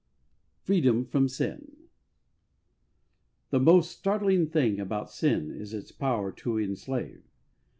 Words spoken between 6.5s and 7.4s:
enslave.